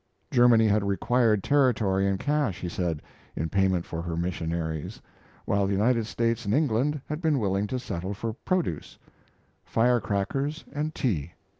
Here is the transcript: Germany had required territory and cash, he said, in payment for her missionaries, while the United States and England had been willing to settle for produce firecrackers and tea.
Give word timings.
Germany 0.31 0.67
had 0.67 0.83
required 0.83 1.43
territory 1.43 2.07
and 2.07 2.17
cash, 2.19 2.61
he 2.61 2.67
said, 2.69 3.03
in 3.35 3.49
payment 3.49 3.85
for 3.85 4.01
her 4.01 4.17
missionaries, 4.17 4.99
while 5.45 5.67
the 5.67 5.73
United 5.73 6.07
States 6.07 6.43
and 6.43 6.55
England 6.55 6.99
had 7.05 7.21
been 7.21 7.37
willing 7.37 7.67
to 7.67 7.77
settle 7.77 8.15
for 8.15 8.33
produce 8.33 8.97
firecrackers 9.63 10.65
and 10.73 10.95
tea. 10.95 11.33